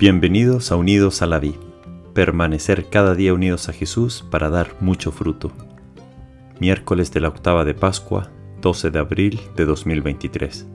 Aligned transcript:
Bienvenidos 0.00 0.72
a 0.72 0.76
Unidos 0.76 1.20
a 1.20 1.26
la 1.26 1.38
Vida. 1.38 1.58
Permanecer 2.14 2.88
cada 2.88 3.14
día 3.14 3.34
unidos 3.34 3.68
a 3.68 3.74
Jesús 3.74 4.24
para 4.30 4.48
dar 4.48 4.74
mucho 4.80 5.12
fruto. 5.12 5.52
Miércoles 6.58 7.12
de 7.12 7.20
la 7.20 7.28
octava 7.28 7.66
de 7.66 7.74
Pascua, 7.74 8.30
12 8.62 8.92
de 8.92 8.98
abril 8.98 9.40
de 9.56 9.66
2023. 9.66 10.66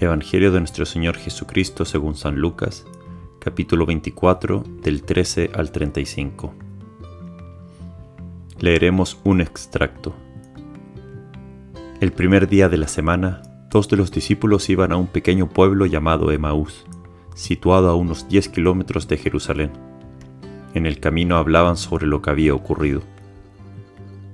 Evangelio 0.00 0.50
de 0.50 0.58
nuestro 0.58 0.84
Señor 0.84 1.16
Jesucristo 1.16 1.84
según 1.84 2.16
San 2.16 2.40
Lucas, 2.40 2.86
capítulo 3.38 3.86
24, 3.86 4.64
del 4.82 5.04
13 5.04 5.52
al 5.54 5.70
35. 5.70 6.52
Leeremos 8.58 9.20
un 9.22 9.40
extracto. 9.40 10.12
El 12.00 12.10
primer 12.10 12.48
día 12.48 12.68
de 12.68 12.78
la 12.78 12.88
semana, 12.88 13.42
dos 13.70 13.88
de 13.88 13.96
los 13.96 14.10
discípulos 14.10 14.68
iban 14.70 14.90
a 14.90 14.96
un 14.96 15.06
pequeño 15.06 15.48
pueblo 15.48 15.86
llamado 15.86 16.32
Emaús 16.32 16.84
situado 17.38 17.88
a 17.88 17.94
unos 17.94 18.28
10 18.28 18.48
kilómetros 18.48 19.06
de 19.06 19.16
Jerusalén. 19.16 19.70
En 20.74 20.86
el 20.86 20.98
camino 20.98 21.36
hablaban 21.36 21.76
sobre 21.76 22.08
lo 22.08 22.20
que 22.20 22.30
había 22.30 22.52
ocurrido. 22.52 23.02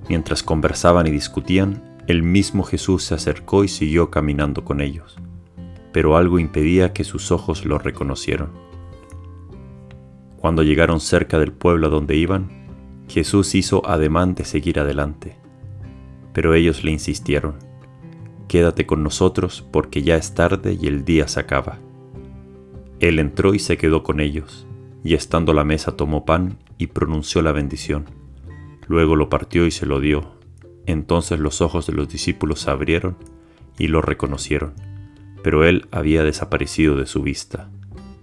Mientras 0.09 0.41
conversaban 0.41 1.05
y 1.05 1.11
discutían, 1.11 1.83
el 2.07 2.23
mismo 2.23 2.63
Jesús 2.63 3.03
se 3.03 3.13
acercó 3.13 3.63
y 3.63 3.67
siguió 3.67 4.09
caminando 4.09 4.65
con 4.65 4.81
ellos, 4.81 5.17
pero 5.91 6.17
algo 6.17 6.39
impedía 6.39 6.93
que 6.93 7.03
sus 7.03 7.31
ojos 7.31 7.63
lo 7.63 7.77
reconocieran. 7.77 8.49
Cuando 10.37 10.63
llegaron 10.63 10.99
cerca 10.99 11.37
del 11.37 11.51
pueblo 11.51 11.87
a 11.87 11.91
donde 11.91 12.15
iban, 12.15 12.49
Jesús 13.07 13.53
hizo 13.53 13.87
ademán 13.87 14.33
de 14.33 14.45
seguir 14.45 14.79
adelante, 14.79 15.37
pero 16.33 16.55
ellos 16.55 16.83
le 16.83 16.89
insistieron, 16.89 17.55
Quédate 18.47 18.85
con 18.85 19.03
nosotros 19.03 19.63
porque 19.71 20.01
ya 20.01 20.15
es 20.15 20.33
tarde 20.33 20.77
y 20.79 20.87
el 20.87 21.03
día 21.05 21.27
se 21.27 21.39
acaba. 21.39 21.79
Él 22.99 23.19
entró 23.19 23.53
y 23.53 23.59
se 23.59 23.77
quedó 23.77 24.03
con 24.03 24.19
ellos, 24.19 24.65
y 25.03 25.13
estando 25.13 25.51
a 25.51 25.55
la 25.55 25.63
mesa 25.63 25.95
tomó 25.97 26.25
pan 26.25 26.57
y 26.77 26.87
pronunció 26.87 27.41
la 27.41 27.51
bendición. 27.51 28.05
Luego 28.87 29.15
lo 29.15 29.29
partió 29.29 29.65
y 29.65 29.71
se 29.71 29.85
lo 29.85 29.99
dio. 29.99 30.35
Entonces 30.85 31.39
los 31.39 31.61
ojos 31.61 31.87
de 31.87 31.93
los 31.93 32.09
discípulos 32.09 32.61
se 32.61 32.71
abrieron 32.71 33.17
y 33.77 33.87
lo 33.87 34.01
reconocieron, 34.01 34.73
pero 35.43 35.65
él 35.65 35.87
había 35.91 36.23
desaparecido 36.23 36.95
de 36.95 37.05
su 37.05 37.21
vista. 37.21 37.69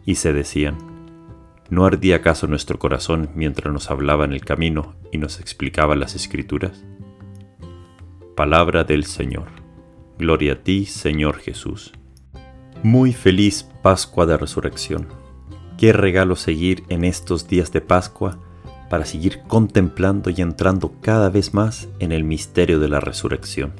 Y 0.05 0.17
se 0.17 0.33
decían, 0.33 0.79
¿no 1.71 1.85
ardía 1.85 2.17
acaso 2.17 2.47
nuestro 2.47 2.79
corazón 2.79 3.31
mientras 3.35 3.73
nos 3.73 3.91
hablaba 3.91 4.25
en 4.25 4.33
el 4.33 4.45
camino 4.45 4.95
y 5.13 5.19
nos 5.19 5.41
explicaba 5.41 5.97
las 5.97 6.15
escrituras? 6.15 6.85
Palabra 8.37 8.85
del 8.85 9.05
Señor. 9.05 9.49
Gloria 10.19 10.55
a 10.55 10.63
ti, 10.63 10.87
Señor 10.87 11.39
Jesús. 11.39 11.93
Muy 12.85 13.13
feliz 13.13 13.65
Pascua 13.81 14.27
de 14.27 14.37
Resurrección. 14.37 15.07
Qué 15.79 15.93
regalo 15.93 16.35
seguir 16.35 16.83
en 16.89 17.05
estos 17.05 17.47
días 17.47 17.71
de 17.71 17.81
Pascua 17.81 18.39
para 18.91 19.05
seguir 19.05 19.43
contemplando 19.47 20.31
y 20.31 20.41
entrando 20.41 20.93
cada 21.01 21.31
vez 21.31 21.55
más 21.55 21.89
en 22.01 22.11
el 22.11 22.25
misterio 22.25 22.81
de 22.81 22.89
la 22.89 22.99
resurrección. 22.99 23.73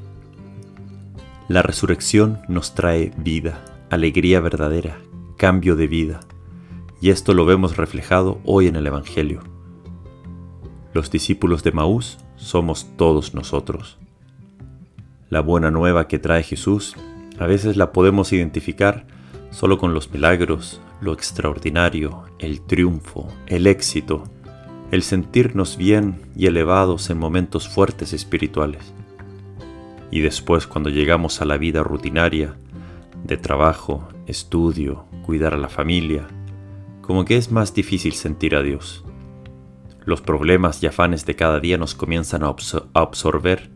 La 1.49 1.63
resurrección 1.63 2.43
nos 2.47 2.77
trae 2.77 3.13
vida, 3.17 3.65
alegría 3.91 4.41
verdadera, 4.41 4.99
cambio 5.37 5.75
de 5.75 5.89
vida, 5.89 6.21
y 7.01 7.11
esto 7.11 7.35
lo 7.35 7.45
vemos 7.45 7.77
reflejado 7.77 8.39
hoy 8.45 8.69
en 8.69 8.77
el 8.77 8.87
Evangelio. 8.87 9.41
Los 10.95 11.11
discípulos 11.11 11.65
de 11.65 11.73
Maús 11.73 12.19
somos 12.37 12.87
todos 12.97 13.35
nosotros. 13.35 13.99
La 15.29 15.41
buena 15.41 15.73
nueva 15.73 16.07
que 16.07 16.21
trae 16.21 16.45
Jesús 16.45 16.95
a 17.43 17.47
veces 17.47 17.77
la 17.77 17.93
podemos 17.93 18.33
identificar 18.33 19.05
solo 19.51 19.79
con 19.79 19.95
los 19.95 20.13
milagros, 20.13 20.81
lo 21.01 21.13
extraordinario, 21.13 22.25
el 22.39 22.63
triunfo, 22.63 23.29
el 23.49 23.67
éxito, 23.67 24.25
el 24.93 25.03
sentirnos 25.03 25.77
bien 25.77 26.23
y 26.37 26.47
elevados 26.47 27.11
en 27.11 27.19
momentos 27.19 27.69
fuertes 27.69 28.13
espirituales. 28.13 28.95
Y 30.11 30.21
después 30.21 30.67
cuando 30.67 30.89
llegamos 30.91 31.41
a 31.41 31.45
la 31.45 31.57
vida 31.57 31.83
rutinaria, 31.83 32.55
de 33.25 33.37
trabajo, 33.37 34.09
estudio, 34.27 35.07
cuidar 35.25 35.55
a 35.55 35.59
la 35.59 35.69
familia, 35.69 36.27
como 37.01 37.25
que 37.25 37.37
es 37.37 37.51
más 37.51 37.75
difícil 37.75 38.13
sentir 38.13 38.55
a 38.55 38.63
Dios. 38.63 39.05
Los 40.05 40.21
problemas 40.21 40.83
y 40.83 40.87
afanes 40.87 41.27
de 41.27 41.37
cada 41.37 41.61
día 41.61 41.77
nos 41.77 41.95
comienzan 41.95 42.43
a, 42.45 42.55
absorber 42.95 43.71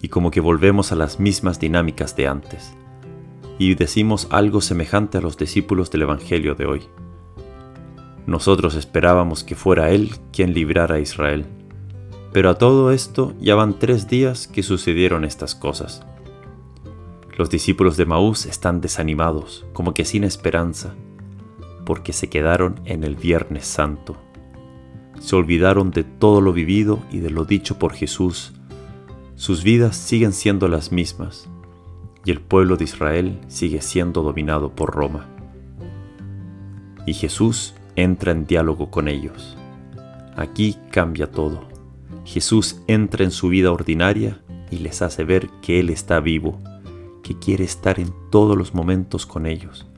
y 0.00 0.08
como 0.08 0.30
que 0.30 0.40
volvemos 0.40 0.92
a 0.92 0.96
las 0.96 1.20
mismas 1.20 1.60
dinámicas 1.60 2.16
de 2.16 2.26
antes 2.26 2.74
y 3.60 3.74
decimos 3.74 4.26
algo 4.30 4.62
semejante 4.62 5.18
a 5.18 5.20
los 5.20 5.36
discípulos 5.36 5.90
del 5.90 6.00
Evangelio 6.02 6.54
de 6.54 6.64
hoy. 6.64 6.82
Nosotros 8.26 8.74
esperábamos 8.74 9.44
que 9.44 9.54
fuera 9.54 9.90
Él 9.90 10.12
quien 10.32 10.54
librara 10.54 10.94
a 10.94 11.00
Israel, 11.00 11.44
pero 12.32 12.48
a 12.48 12.54
todo 12.56 12.90
esto 12.90 13.34
ya 13.38 13.54
van 13.54 13.78
tres 13.78 14.08
días 14.08 14.48
que 14.48 14.62
sucedieron 14.62 15.26
estas 15.26 15.54
cosas. 15.54 16.02
Los 17.36 17.50
discípulos 17.50 17.98
de 17.98 18.06
Maús 18.06 18.46
están 18.46 18.80
desanimados, 18.80 19.66
como 19.74 19.92
que 19.92 20.06
sin 20.06 20.24
esperanza, 20.24 20.94
porque 21.84 22.14
se 22.14 22.30
quedaron 22.30 22.80
en 22.86 23.04
el 23.04 23.14
Viernes 23.14 23.66
Santo. 23.66 24.16
Se 25.20 25.36
olvidaron 25.36 25.90
de 25.90 26.02
todo 26.04 26.40
lo 26.40 26.54
vivido 26.54 27.00
y 27.12 27.18
de 27.18 27.28
lo 27.28 27.44
dicho 27.44 27.78
por 27.78 27.92
Jesús. 27.92 28.54
Sus 29.34 29.62
vidas 29.62 29.98
siguen 29.98 30.32
siendo 30.32 30.66
las 30.66 30.92
mismas, 30.92 31.50
y 32.30 32.32
el 32.32 32.40
pueblo 32.40 32.76
de 32.76 32.84
Israel 32.84 33.40
sigue 33.48 33.82
siendo 33.82 34.22
dominado 34.22 34.70
por 34.76 34.94
Roma. 34.94 35.26
Y 37.04 37.12
Jesús 37.12 37.74
entra 37.96 38.30
en 38.30 38.46
diálogo 38.46 38.88
con 38.88 39.08
ellos. 39.08 39.56
Aquí 40.36 40.76
cambia 40.92 41.28
todo. 41.28 41.66
Jesús 42.24 42.82
entra 42.86 43.24
en 43.24 43.32
su 43.32 43.48
vida 43.48 43.72
ordinaria 43.72 44.40
y 44.70 44.76
les 44.76 45.02
hace 45.02 45.24
ver 45.24 45.50
que 45.60 45.80
Él 45.80 45.90
está 45.90 46.20
vivo, 46.20 46.60
que 47.24 47.36
quiere 47.36 47.64
estar 47.64 47.98
en 47.98 48.12
todos 48.30 48.56
los 48.56 48.74
momentos 48.74 49.26
con 49.26 49.44
ellos, 49.44 49.88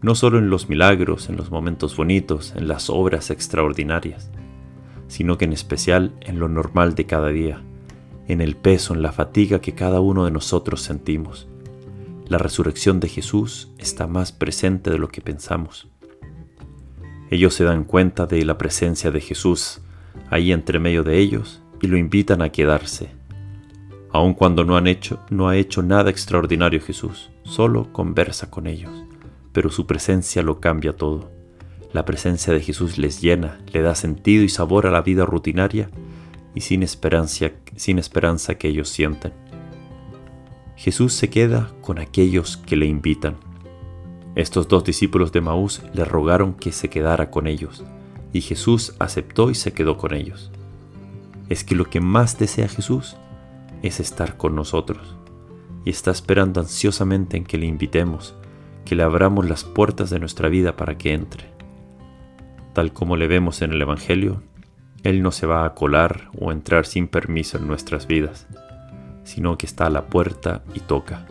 no 0.00 0.14
solo 0.14 0.38
en 0.38 0.48
los 0.48 0.70
milagros, 0.70 1.28
en 1.28 1.36
los 1.36 1.50
momentos 1.50 1.94
bonitos, 1.94 2.54
en 2.56 2.68
las 2.68 2.88
obras 2.88 3.30
extraordinarias, 3.30 4.30
sino 5.08 5.36
que 5.36 5.44
en 5.44 5.52
especial 5.52 6.14
en 6.22 6.38
lo 6.38 6.48
normal 6.48 6.94
de 6.94 7.04
cada 7.04 7.28
día, 7.28 7.60
en 8.28 8.40
el 8.40 8.56
peso, 8.56 8.94
en 8.94 9.02
la 9.02 9.12
fatiga 9.12 9.60
que 9.60 9.74
cada 9.74 10.00
uno 10.00 10.24
de 10.24 10.30
nosotros 10.30 10.80
sentimos 10.80 11.48
la 12.32 12.38
resurrección 12.38 12.98
de 12.98 13.08
Jesús 13.08 13.68
está 13.76 14.06
más 14.06 14.32
presente 14.32 14.90
de 14.90 14.96
lo 14.96 15.08
que 15.08 15.20
pensamos. 15.20 15.86
Ellos 17.30 17.52
se 17.52 17.64
dan 17.64 17.84
cuenta 17.84 18.24
de 18.24 18.42
la 18.46 18.56
presencia 18.56 19.10
de 19.10 19.20
Jesús 19.20 19.82
ahí 20.30 20.50
entre 20.50 20.78
medio 20.78 21.04
de 21.04 21.18
ellos 21.18 21.62
y 21.82 21.88
lo 21.88 21.98
invitan 21.98 22.40
a 22.40 22.48
quedarse. 22.48 23.10
Aun 24.12 24.32
cuando 24.32 24.64
no 24.64 24.78
han 24.78 24.86
hecho, 24.86 25.20
no 25.28 25.50
ha 25.50 25.58
hecho 25.58 25.82
nada 25.82 26.08
extraordinario 26.08 26.80
Jesús, 26.80 27.30
solo 27.42 27.92
conversa 27.92 28.48
con 28.48 28.66
ellos, 28.66 29.04
pero 29.52 29.68
su 29.68 29.86
presencia 29.86 30.42
lo 30.42 30.58
cambia 30.58 30.94
todo. 30.94 31.30
La 31.92 32.06
presencia 32.06 32.54
de 32.54 32.60
Jesús 32.60 32.96
les 32.96 33.20
llena, 33.20 33.60
le 33.74 33.82
da 33.82 33.94
sentido 33.94 34.42
y 34.42 34.48
sabor 34.48 34.86
a 34.86 34.90
la 34.90 35.02
vida 35.02 35.26
rutinaria 35.26 35.90
y 36.54 36.62
sin 36.62 36.82
esperanza, 36.82 37.50
sin 37.76 37.98
esperanza 37.98 38.54
que 38.54 38.68
ellos 38.68 38.88
sienten. 38.88 39.41
Jesús 40.76 41.12
se 41.12 41.28
queda 41.28 41.70
con 41.80 41.98
aquellos 41.98 42.56
que 42.56 42.76
le 42.76 42.86
invitan. 42.86 43.36
Estos 44.34 44.68
dos 44.68 44.84
discípulos 44.84 45.30
de 45.30 45.42
Maús 45.42 45.82
le 45.92 46.04
rogaron 46.04 46.54
que 46.54 46.72
se 46.72 46.88
quedara 46.88 47.30
con 47.30 47.46
ellos, 47.46 47.84
y 48.32 48.40
Jesús 48.40 48.94
aceptó 48.98 49.50
y 49.50 49.54
se 49.54 49.72
quedó 49.72 49.98
con 49.98 50.14
ellos. 50.14 50.50
Es 51.48 51.64
que 51.64 51.74
lo 51.74 51.90
que 51.90 52.00
más 52.00 52.38
desea 52.38 52.68
Jesús 52.68 53.16
es 53.82 54.00
estar 54.00 54.38
con 54.38 54.56
nosotros, 54.56 55.16
y 55.84 55.90
está 55.90 56.10
esperando 56.10 56.60
ansiosamente 56.60 57.36
en 57.36 57.44
que 57.44 57.58
le 57.58 57.66
invitemos, 57.66 58.34
que 58.86 58.94
le 58.94 59.02
abramos 59.02 59.48
las 59.48 59.64
puertas 59.64 60.08
de 60.08 60.18
nuestra 60.18 60.48
vida 60.48 60.76
para 60.76 60.96
que 60.96 61.12
entre. 61.12 61.50
Tal 62.72 62.94
como 62.94 63.16
le 63.16 63.26
vemos 63.26 63.60
en 63.60 63.72
el 63.72 63.82
Evangelio, 63.82 64.42
Él 65.02 65.22
no 65.22 65.30
se 65.30 65.46
va 65.46 65.66
a 65.66 65.74
colar 65.74 66.30
o 66.38 66.50
entrar 66.50 66.86
sin 66.86 67.08
permiso 67.08 67.58
en 67.58 67.68
nuestras 67.68 68.06
vidas 68.06 68.48
sino 69.24 69.56
que 69.58 69.66
está 69.66 69.86
a 69.86 69.90
la 69.90 70.06
puerta 70.06 70.62
y 70.74 70.80
toca. 70.80 71.26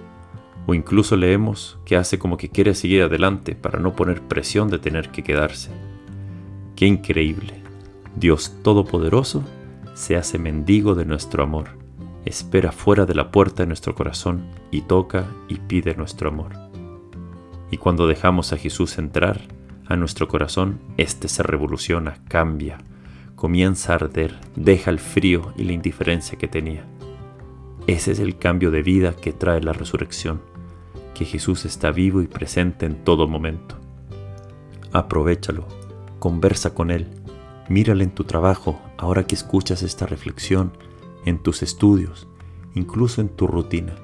O 0.68 0.74
incluso 0.74 1.16
leemos 1.16 1.80
que 1.86 1.98
hace 1.98 2.20
como 2.20 2.38
que 2.38 2.50
quiere 2.50 2.76
seguir 2.76 3.04
adelante 3.04 3.56
para 3.56 3.80
no 3.80 3.96
poner 3.96 4.22
presión 4.22 4.70
de 4.70 4.80
tener 4.80 5.10
que 5.10 5.24
quedarse. 5.24 5.72
Qué 6.76 6.86
increíble. 6.86 7.62
Dios 8.16 8.58
Todopoderoso 8.64 9.44
se 9.94 10.16
hace 10.16 10.38
mendigo 10.38 10.96
de 10.96 11.06
nuestro 11.06 11.44
amor, 11.44 11.70
espera 12.26 12.72
fuera 12.72 13.06
de 13.06 13.16
la 13.16 13.32
puerta 13.32 13.64
de 13.64 13.68
nuestro 13.68 13.96
corazón 13.96 14.46
y 14.70 14.82
toca 14.82 15.26
y 15.48 15.56
pide 15.56 15.96
nuestro 15.96 16.30
amor. 16.30 16.52
Y 17.72 17.78
cuando 17.78 18.08
dejamos 18.08 18.54
a 18.54 18.58
Jesús 18.58 18.98
entrar 18.98 19.42
a 19.88 19.96
nuestro 19.96 20.28
corazón, 20.28 20.80
éste 20.98 21.28
se 21.28 21.44
revoluciona, 21.44 22.16
cambia, 22.28 22.78
comienza 23.36 23.94
a 23.94 23.96
arder, 23.96 24.38
deja 24.56 24.92
el 24.92 25.00
frío 25.00 25.54
y 25.58 25.64
la 25.64 25.74
indiferencia 25.74 26.38
que 26.38 26.48
tenía 26.48 26.86
ese 27.88 28.12
es 28.12 28.20
el 28.20 28.38
cambio 28.38 28.72
de 28.72 28.84
vida 28.84 29.16
que 29.16 29.34
trae 29.34 29.62
la 29.62 29.74
resurrección, 29.74 30.42
que 31.14 31.26
Jesús 31.26 31.66
está 31.66 31.92
vivo 31.92 32.22
y 32.22 32.28
presente 32.28 32.86
en 32.86 33.04
todo 33.04 33.28
momento. 33.28 33.76
Aprovechalo, 34.92 35.68
conversa 36.20 36.74
con 36.74 36.92
Él, 36.92 37.08
mírale 37.70 38.04
en 38.04 38.12
tu 38.12 38.24
trabajo, 38.24 38.80
ahora 38.98 39.26
que 39.26 39.36
escuchas 39.36 39.84
esta 39.84 40.06
reflexión, 40.06 40.74
en 41.26 41.40
tus 41.40 41.64
estudios, 41.64 42.28
incluso 42.76 43.22
en 43.22 43.30
tu 43.30 43.48
rutina. 43.48 43.96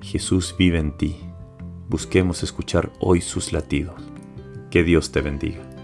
Jesús 0.00 0.54
vive 0.58 0.78
en 0.78 0.96
ti. 0.96 1.16
Busquemos 1.88 2.42
escuchar 2.42 2.92
hoy 3.00 3.20
sus 3.20 3.52
latidos. 3.52 4.00
Que 4.70 4.84
Dios 4.84 5.12
te 5.12 5.20
bendiga. 5.20 5.75